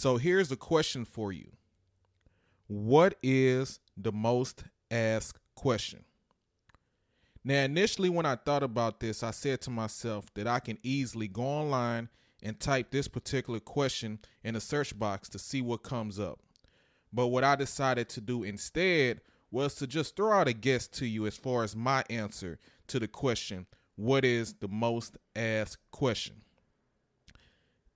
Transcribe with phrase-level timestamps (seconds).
[0.00, 1.52] So here's the question for you
[2.68, 6.04] What is the most asked question?
[7.44, 11.28] Now, initially, when I thought about this, I said to myself that I can easily
[11.28, 12.08] go online
[12.42, 16.40] and type this particular question in the search box to see what comes up.
[17.12, 19.20] But what I decided to do instead
[19.50, 22.98] was to just throw out a guess to you as far as my answer to
[22.98, 26.36] the question what is the most asked question?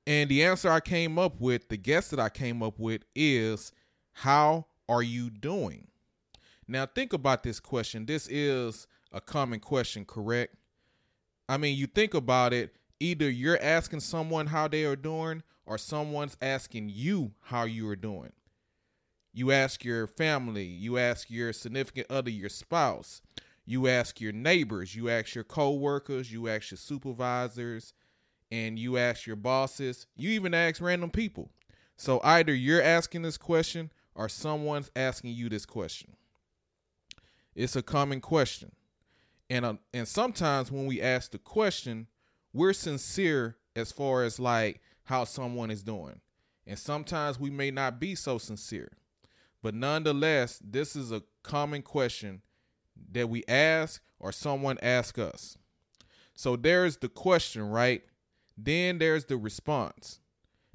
[0.07, 3.73] And the answer I came up with, the guess that I came up with is
[4.13, 5.89] how are you doing?
[6.69, 8.07] Now, think about this question.
[8.07, 10.57] This is a common question, correct?
[11.49, 15.79] I mean, you think about it, either you're asking someone how they are doing or
[15.79, 18.33] someone's asking you how you are doing.
[19.33, 23.21] You ask your family, you ask your significant other, your spouse,
[23.67, 27.93] you ask your neighbors, you ask your coworkers, you ask your supervisors,
[28.51, 31.51] and you ask your bosses, you even ask random people.
[31.97, 36.17] So either you're asking this question or someone's asking you this question.
[37.55, 38.73] It's a common question.
[39.51, 42.09] And uh, and sometimes when we ask the question,
[42.53, 46.21] we're sincere as far as like how someone is doing.
[46.67, 48.93] And sometimes we may not be so sincere.
[49.63, 52.43] But nonetheless, this is a common question
[53.13, 55.59] that we ask or someone asks us.
[56.35, 58.03] So there's the question, right?
[58.57, 60.21] Then there's the response.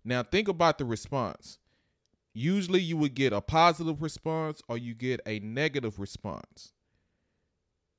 [0.04, 1.58] Now think about the response.
[2.34, 6.74] Usually you would get a positive response or you get a negative response.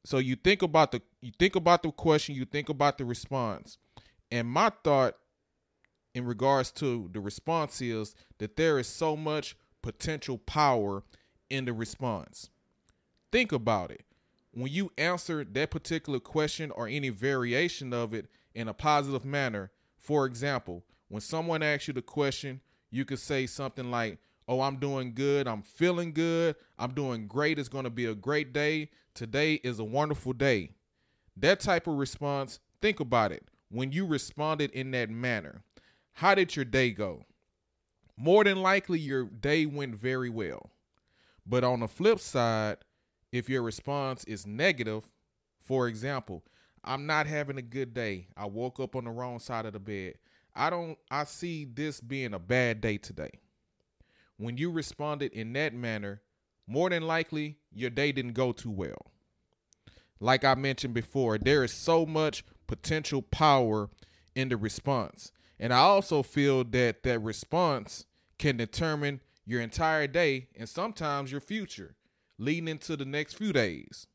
[0.05, 3.77] So you think about the you think about the question, you think about the response.
[4.31, 5.17] And my thought
[6.15, 11.03] in regards to the response is that there is so much potential power
[11.49, 12.51] in the response.
[13.33, 14.05] Think about it.
[14.53, 19.71] When you answer that particular question or any variation of it in a positive manner,
[19.97, 24.79] for example, when someone asks you the question, you could say something like, Oh, I'm
[24.79, 25.47] doing good.
[25.47, 26.57] I'm feeling good.
[26.77, 27.57] I'm doing great.
[27.57, 28.91] It's going to be a great day.
[29.15, 30.73] Today is a wonderful day.
[31.37, 33.49] That type of response, think about it.
[33.71, 35.63] When you responded in that manner,
[36.15, 37.27] how did your day go?
[38.17, 40.73] More than likely, your day went very well.
[41.47, 42.79] But on the flip side,
[43.31, 45.09] if your response is negative,
[45.63, 46.43] for example,
[46.83, 48.29] I'm not having a good day.
[48.37, 50.15] I woke up on the wrong side of the bed.
[50.55, 53.31] I don't I see this being a bad day today.
[54.37, 56.23] When you responded in that manner,
[56.67, 59.11] more than likely your day didn't go too well.
[60.19, 63.91] Like I mentioned before, there is so much potential power
[64.35, 65.33] in the response.
[65.59, 68.07] And I also feel that that response
[68.39, 71.97] can determine your entire day and sometimes your future
[72.39, 74.07] leading into the next few days,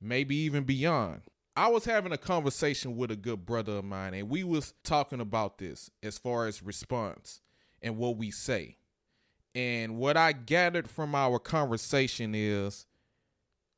[0.00, 1.22] maybe even beyond.
[1.56, 5.20] I was having a conversation with a good brother of mine and we was talking
[5.20, 7.40] about this as far as response
[7.80, 8.76] and what we say.
[9.54, 12.86] And what I gathered from our conversation is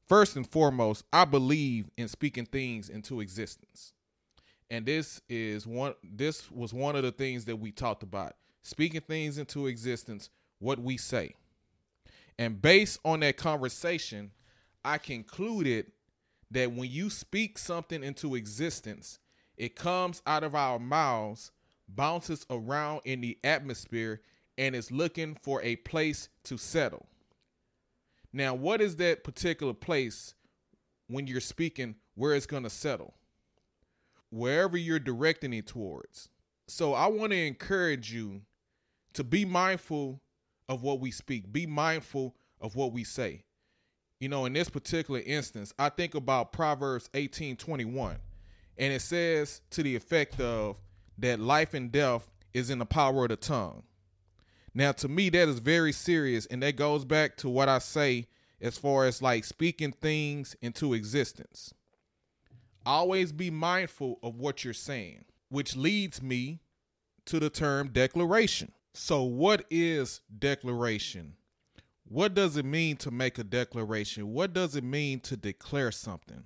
[0.08, 3.92] first and foremost, I believe in speaking things into existence.
[4.70, 8.36] And this is one this was one of the things that we talked about.
[8.62, 11.34] Speaking things into existence, what we say.
[12.38, 14.32] And based on that conversation,
[14.84, 15.92] I concluded
[16.50, 19.18] that when you speak something into existence,
[19.56, 21.50] it comes out of our mouths,
[21.88, 24.20] bounces around in the atmosphere,
[24.58, 27.06] and is looking for a place to settle.
[28.32, 30.34] Now, what is that particular place
[31.08, 33.14] when you're speaking where it's going to settle?
[34.30, 36.28] Wherever you're directing it towards.
[36.68, 38.42] So, I want to encourage you
[39.14, 40.20] to be mindful
[40.68, 43.45] of what we speak, be mindful of what we say
[44.20, 48.16] you know, in this particular instance, I think about Proverbs 18 21,
[48.78, 50.76] and it says to the effect of
[51.18, 53.82] that life and death is in the power of the tongue.
[54.74, 58.28] Now, to me, that is very serious, and that goes back to what I say
[58.60, 61.72] as far as like speaking things into existence.
[62.84, 66.60] Always be mindful of what you're saying, which leads me
[67.26, 68.72] to the term declaration.
[68.94, 71.34] So, what is declaration?
[72.08, 74.32] What does it mean to make a declaration?
[74.32, 76.44] What does it mean to declare something?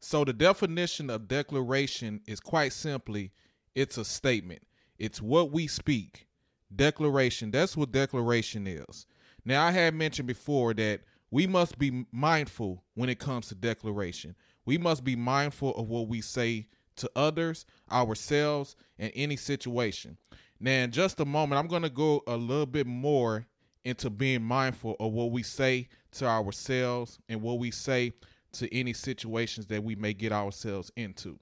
[0.00, 3.32] So, the definition of declaration is quite simply
[3.74, 4.62] it's a statement,
[4.98, 6.26] it's what we speak.
[6.74, 9.06] Declaration, that's what declaration is.
[9.44, 14.34] Now, I had mentioned before that we must be mindful when it comes to declaration.
[14.66, 16.66] We must be mindful of what we say
[16.96, 20.18] to others, ourselves, in any situation.
[20.58, 23.46] Now, in just a moment, I'm going to go a little bit more
[23.84, 28.12] into being mindful of what we say to ourselves and what we say
[28.52, 31.38] to any situations that we may get ourselves into.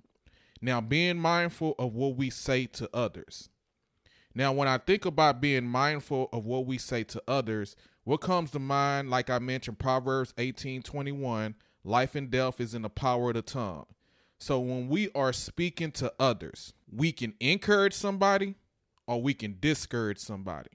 [0.61, 3.49] Now, being mindful of what we say to others.
[4.35, 8.51] Now, when I think about being mindful of what we say to others, what comes
[8.53, 11.55] to mind, like I mentioned, Proverbs 18 21,
[11.85, 13.87] life and death is in the power of the tongue.
[14.39, 18.57] So when we are speaking to others, we can encourage somebody
[19.07, 20.71] or we can discourage somebody.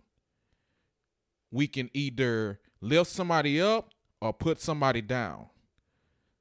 [1.52, 3.92] We can either lift somebody up
[4.22, 5.48] or put somebody down.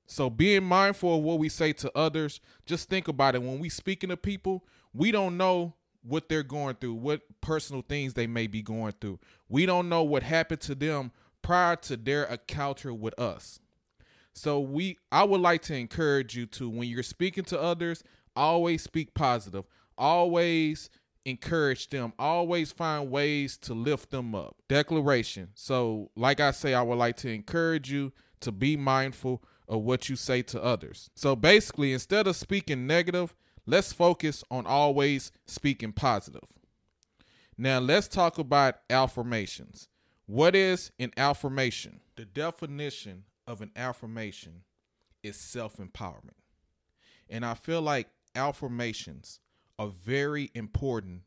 [0.07, 3.43] So being mindful of what we say to others, just think about it.
[3.43, 4.65] When we speaking to people,
[4.95, 9.19] we don't know what they're going through, what personal things they may be going through.
[9.49, 11.11] We don't know what happened to them
[11.43, 13.59] prior to their encounter with us.
[14.33, 18.05] So we I would like to encourage you to when you're speaking to others,
[18.37, 19.65] always speak positive.
[19.99, 20.91] Always
[21.27, 22.13] encourage them.
[22.19, 24.57] Always find ways to lift them up.
[24.69, 25.49] Declaration.
[25.55, 30.09] So, like I say, I would like to encourage you to be mindful of what
[30.09, 31.11] you say to others.
[31.17, 33.35] So basically, instead of speaking negative,
[33.67, 36.45] let's focus on always speaking positive.
[37.59, 39.89] Now, let's talk about affirmations.
[40.27, 42.01] What is an affirmation?
[42.17, 44.63] The definition of an affirmation
[45.25, 46.39] is self empowerment.
[47.29, 49.41] And I feel like affirmations
[49.79, 51.23] are very important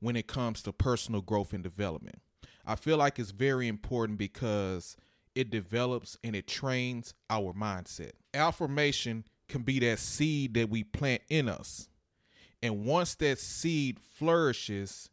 [0.00, 2.20] when it comes to personal growth and development.
[2.66, 4.96] I feel like it's very important because
[5.34, 8.12] it develops and it trains our mindset.
[8.34, 11.88] Affirmation can be that seed that we plant in us.
[12.62, 15.10] And once that seed flourishes,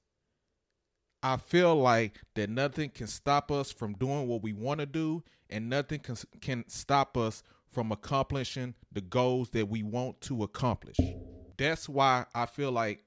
[1.24, 5.24] I feel like that nothing can stop us from doing what we want to do
[5.50, 10.98] and nothing can, can stop us from accomplishing the goals that we want to accomplish.
[11.58, 13.04] That's why I feel like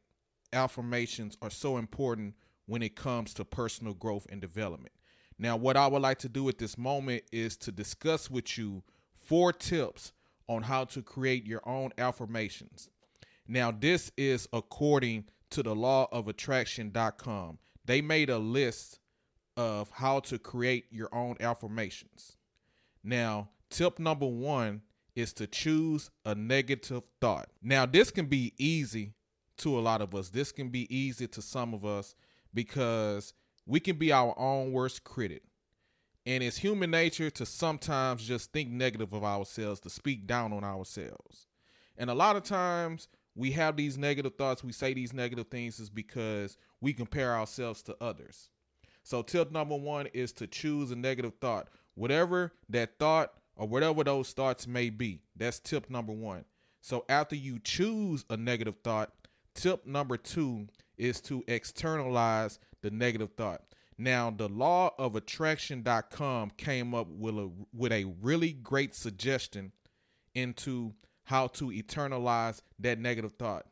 [0.53, 2.35] affirmations are so important
[2.67, 4.93] when it comes to personal growth and development.
[5.39, 8.83] Now, what I would like to do at this moment is to discuss with you
[9.17, 10.13] four tips
[10.49, 12.89] on how to create your own affirmations.
[13.47, 17.59] Now, this is according to the law of attraction.com.
[17.85, 18.99] They made a list
[19.57, 22.37] of how to create your own affirmations.
[23.03, 24.83] Now, tip number one
[25.19, 27.49] is to choose a negative thought.
[27.61, 29.15] Now, this can be easy
[29.57, 30.31] to a lot of us.
[30.31, 32.15] This can be easy to some of us
[32.55, 33.35] because
[33.67, 35.43] we can be our own worst critic.
[36.25, 40.63] And it's human nature to sometimes just think negative of ourselves, to speak down on
[40.63, 41.49] ourselves.
[41.97, 45.81] And a lot of times we have these negative thoughts, we say these negative things
[45.81, 48.51] is because we compare ourselves to others.
[49.03, 51.69] So, tip number one is to choose a negative thought.
[51.95, 56.45] Whatever that thought or whatever those thoughts may be, that's tip number one.
[56.81, 59.13] So, after you choose a negative thought,
[59.55, 63.63] tip number two is to externalize the negative thought.
[63.99, 69.73] Now, the law of attraction.com came up with a with a really great suggestion
[70.35, 70.95] into
[71.25, 73.67] how to eternalize that negative thought.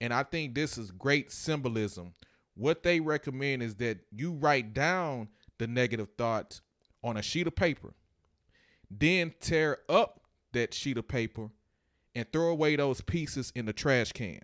[0.00, 2.14] And I think this is great symbolism.
[2.54, 5.28] What they recommend is that you write down
[5.58, 6.62] the negative thoughts
[7.04, 7.94] on a sheet of paper,
[8.90, 10.20] then tear up
[10.52, 11.50] that sheet of paper
[12.14, 14.40] and throw away those pieces in the trash can.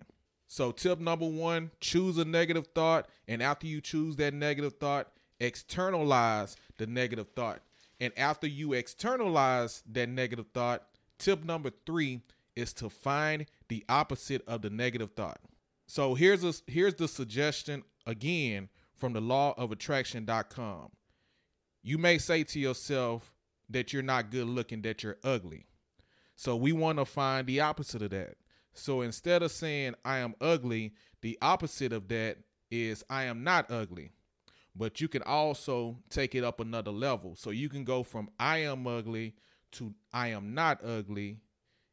[0.47, 3.09] So, tip number one choose a negative thought.
[3.27, 7.61] And after you choose that negative thought, externalize the negative thought.
[7.99, 10.83] And after you externalize that negative thought,
[11.17, 12.21] tip number three
[12.55, 15.39] is to find the opposite of the negative thought.
[15.87, 20.89] So here's a here's the suggestion again from the law of attraction.com.
[21.81, 23.32] You may say to yourself
[23.69, 25.65] that you're not good looking, that you're ugly.
[26.35, 28.35] So we want to find the opposite of that.
[28.73, 32.37] So instead of saying I am ugly, the opposite of that
[32.71, 34.11] is I am not ugly.
[34.75, 37.35] But you can also take it up another level.
[37.35, 39.35] So you can go from I am ugly
[39.73, 41.37] to I am not ugly.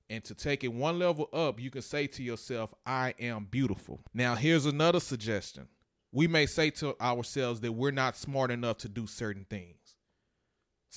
[0.08, 4.00] And to take it one level up, you can say to yourself, I am beautiful.
[4.12, 5.68] Now, here's another suggestion.
[6.10, 9.76] We may say to ourselves that we're not smart enough to do certain things.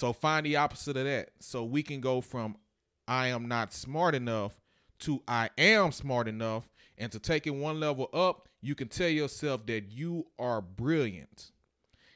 [0.04, 1.30] So find the opposite of that.
[1.40, 2.58] So we can go from
[3.08, 4.60] I am not smart enough
[5.00, 6.68] to I am smart enough.
[6.98, 11.54] And to take it one level up, you can tell yourself that you are brilliant.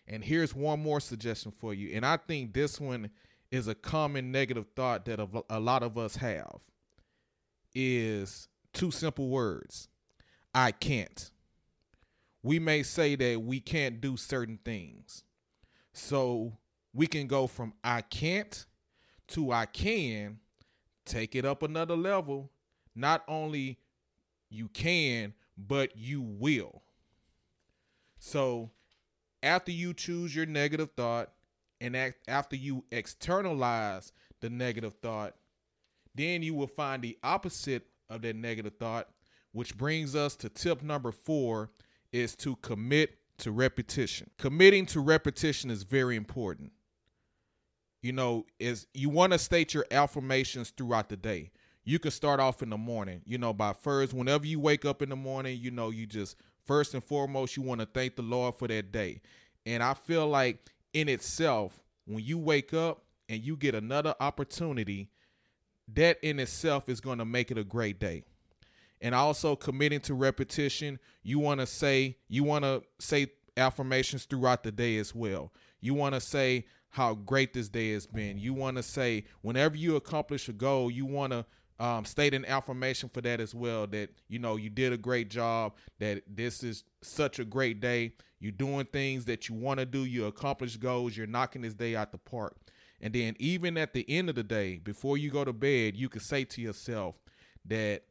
[0.06, 1.96] And here's one more suggestion for you.
[1.96, 3.10] And I think this one
[3.52, 6.60] is a common negative thought that a lot of us have
[7.74, 9.88] is two simple words.
[10.54, 11.32] I can't.
[12.44, 15.24] We may say that we can't do certain things.
[15.94, 16.58] So
[16.98, 18.66] we can go from I can't
[19.28, 20.40] to I can,
[21.06, 22.50] take it up another level,
[22.96, 23.78] not only
[24.50, 26.82] you can, but you will.
[28.18, 28.72] So
[29.44, 31.30] after you choose your negative thought
[31.80, 31.96] and
[32.28, 34.12] after you externalize
[34.42, 35.36] the negative thought,
[36.16, 39.10] then you will find the opposite of that negative thought,
[39.52, 41.70] which brings us to tip number four
[42.12, 44.32] is to commit to repetition.
[44.40, 46.72] Committing to repetition is very important.
[48.02, 51.52] You know, is you want to state your affirmations throughout the day.
[51.84, 55.02] You can start off in the morning, you know, by first, whenever you wake up
[55.02, 56.36] in the morning, you know, you just
[56.66, 59.22] first and foremost, you want to thank the Lord for that day.
[59.66, 65.10] And I feel like in itself, when you wake up and you get another opportunity,
[65.94, 68.24] that in itself is going to make it a great day
[69.02, 74.64] and also committing to repetition you want to say you want to say affirmations throughout
[74.64, 78.38] the day as well you want to say how great this day has been.
[78.38, 81.46] You want to say whenever you accomplish a goal you want to
[81.80, 85.30] um, state an affirmation for that as well that you know you did a great
[85.30, 88.14] job that this is such a great day.
[88.40, 90.06] You're doing things that you want to do.
[90.06, 91.16] You accomplish goals.
[91.16, 92.56] You're knocking this day out the park.
[93.00, 96.10] And then even at the end of the day before you go to bed you
[96.10, 97.16] can say to yourself
[97.66, 98.04] that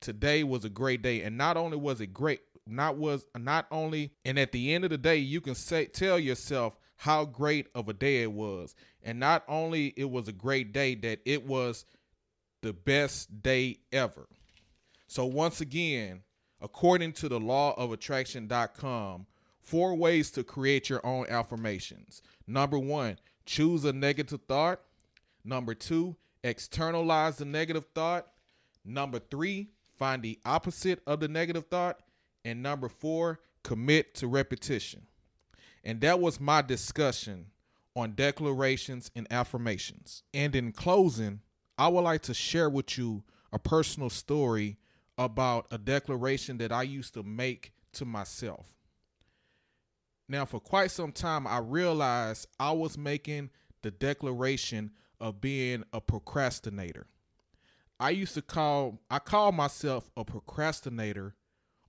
[0.00, 1.22] today was a great day.
[1.22, 4.90] And not only was it great not was not only and at the end of
[4.90, 8.74] the day you can say tell yourself how great of a day it was.
[9.02, 11.84] And not only it was a great day that it was
[12.62, 14.28] the best day ever.
[15.06, 16.22] So once again
[16.60, 19.26] according to the law of attraction.com
[19.60, 22.22] four ways to create your own affirmations.
[22.46, 24.80] Number 1 choose a negative thought.
[25.44, 28.28] Number 2 externalize the negative thought.
[28.84, 32.00] Number 3 Find the opposite of the negative thought.
[32.42, 35.02] And number four, commit to repetition.
[35.84, 37.46] And that was my discussion
[37.96, 40.22] on declarations and affirmations.
[40.32, 41.40] And in closing,
[41.78, 44.76] I would like to share with you a personal story
[45.18, 48.66] about a declaration that I used to make to myself.
[50.28, 53.50] Now, for quite some time, I realized I was making
[53.82, 57.06] the declaration of being a procrastinator.
[57.98, 61.34] I used to call I call myself a procrastinator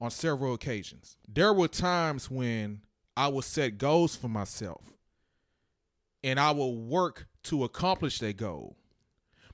[0.01, 1.15] on several occasions.
[1.27, 2.81] There were times when
[3.15, 4.81] I would set goals for myself
[6.23, 8.77] and I would work to accomplish that goal.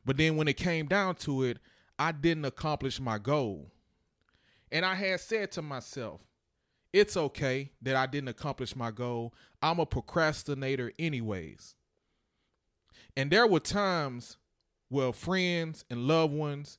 [0.06, 1.58] But then when it came down to it,
[2.00, 3.72] I didn't accomplish my goal.
[4.72, 6.22] And I had said to myself,
[6.94, 9.34] it's okay that I didn't accomplish my goal.
[9.62, 11.76] I'm a procrastinator, anyways.
[13.16, 14.38] And there were times
[14.90, 16.78] well, friends and loved ones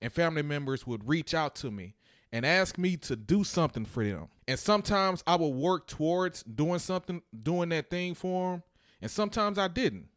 [0.00, 1.94] and family members would reach out to me
[2.32, 4.28] and ask me to do something for them.
[4.46, 8.62] And sometimes I would work towards doing something, doing that thing for them,
[9.00, 10.08] and sometimes I didn't.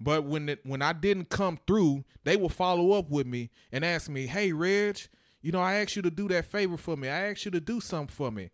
[0.00, 3.84] But when it, when I didn't come through, they would follow up with me and
[3.84, 4.98] ask me, "Hey, Reg,
[5.40, 7.08] you know, I asked you to do that favor for me.
[7.08, 8.50] I asked you to do something for me.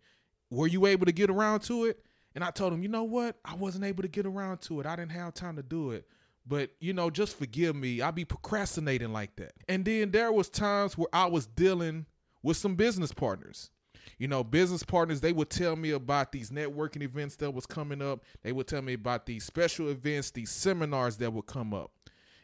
[0.51, 2.03] Were you able to get around to it?"
[2.35, 3.37] And I told them, "You know what?
[3.43, 4.85] I wasn't able to get around to it.
[4.85, 6.07] I didn't have time to do it."
[6.45, 10.49] but you know just forgive me i be procrastinating like that and then there was
[10.49, 12.05] times where i was dealing
[12.43, 13.69] with some business partners
[14.17, 18.01] you know business partners they would tell me about these networking events that was coming
[18.01, 21.91] up they would tell me about these special events these seminars that would come up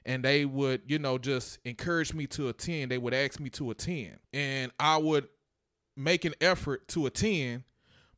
[0.06, 3.72] and they would you know just encourage me to attend they would ask me to
[3.72, 5.28] attend and i would
[5.96, 7.64] make an effort to attend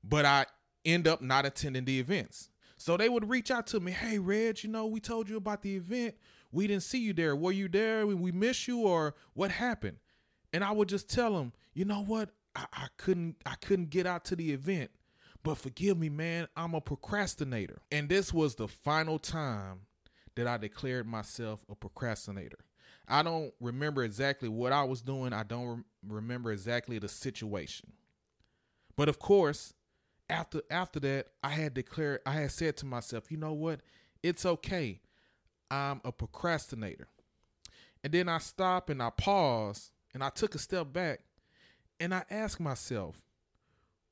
[0.04, 0.46] but i
[0.86, 4.64] end up not attending the events so they would reach out to me, hey, Reg,
[4.64, 6.16] you know, we told you about the event.
[6.52, 7.36] We didn't see you there.
[7.36, 8.06] Were you there?
[8.06, 9.98] We miss you or what happened?
[10.54, 12.32] And I would just tell them, you know what?
[12.56, 14.90] I, I couldn't I couldn't get out to the event.
[15.44, 17.82] But forgive me, man, I'm a procrastinator.
[17.92, 19.82] And this was the final time
[20.36, 22.58] that I declared myself a procrastinator.
[23.08, 25.34] I don't remember exactly what I was doing.
[25.34, 25.84] I don't re-
[26.16, 27.94] remember exactly the situation.
[28.96, 29.76] But of course,
[30.30, 33.82] after after that, I had declared, I had said to myself, you know what?
[34.24, 35.00] It's okay.
[35.70, 37.08] I'm a procrastinator.
[38.04, 41.20] And then I stopped and I paused and I took a step back
[42.00, 43.22] and I asked myself,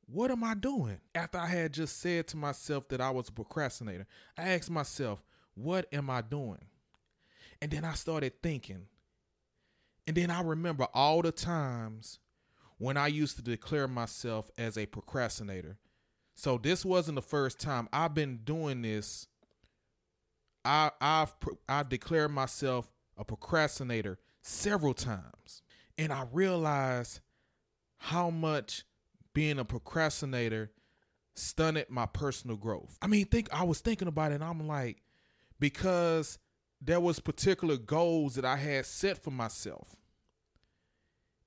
[0.07, 0.99] what am I doing?
[1.13, 4.05] After I had just said to myself that I was a procrastinator,
[4.37, 5.23] I asked myself,
[5.55, 6.65] what am I doing?
[7.61, 8.87] And then I started thinking.
[10.07, 12.19] And then I remember all the times
[12.77, 15.77] when I used to declare myself as a procrastinator.
[16.35, 19.27] So this wasn't the first time I've been doing this.
[20.63, 21.33] I I've
[21.69, 25.61] I declared myself a procrastinator several times,
[25.97, 27.21] and I realized
[28.05, 28.83] how much
[29.33, 30.71] being a procrastinator
[31.33, 32.99] stunted my personal growth.
[33.01, 35.01] I mean, think I was thinking about it, and I'm like,
[35.59, 36.37] because
[36.79, 39.95] there was particular goals that I had set for myself.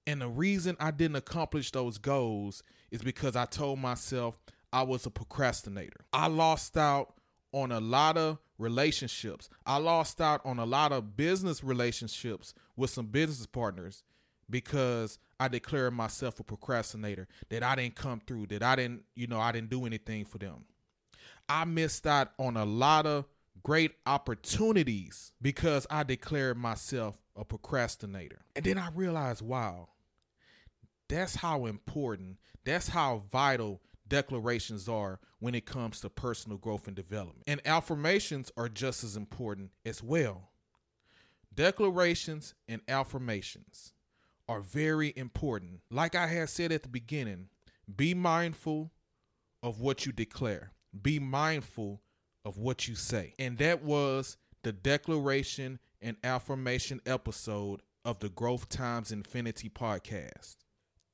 [0.04, 4.36] And the reason I didn't accomplish those goals is because I told myself
[4.72, 6.06] I was a procrastinator.
[6.12, 7.14] I lost out
[7.52, 9.48] on a lot of relationships.
[9.64, 14.02] I lost out on a lot of business relationships with some business partners
[14.50, 19.26] because I declared myself a procrastinator, that I didn't come through, that I didn't, you
[19.26, 20.64] know, I didn't do anything for them.
[21.48, 23.26] I missed out on a lot of
[23.62, 28.40] great opportunities because I declared myself a procrastinator.
[28.56, 29.88] And then I realized, wow,
[31.08, 36.96] that's how important, that's how vital declarations are when it comes to personal growth and
[36.96, 37.44] development.
[37.46, 40.50] And affirmations are just as important as well.
[41.54, 43.92] Declarations and affirmations
[44.48, 45.80] are very important.
[45.90, 47.48] Like I had said at the beginning,
[47.94, 48.92] be mindful
[49.62, 52.00] of what you declare, be mindful
[52.44, 53.34] of what you say.
[53.38, 60.56] And that was the declaration and affirmation episode of the Growth Times Infinity podcast.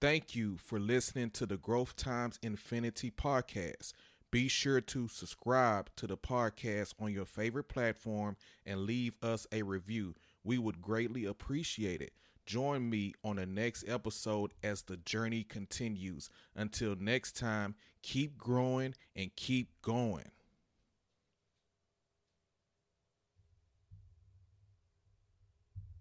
[0.00, 3.92] Thank you for listening to the Growth Times Infinity podcast.
[4.30, 8.36] Be sure to subscribe to the podcast on your favorite platform
[8.66, 10.14] and leave us a review.
[10.42, 12.12] We would greatly appreciate it.
[12.46, 16.28] Join me on the next episode as the journey continues.
[16.54, 20.30] Until next time, keep growing and keep going.